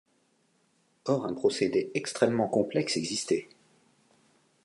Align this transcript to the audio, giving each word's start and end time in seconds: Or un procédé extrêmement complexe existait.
Or 1.05 1.25
un 1.27 1.35
procédé 1.35 1.91
extrêmement 1.93 2.47
complexe 2.47 2.97
existait. 2.97 3.47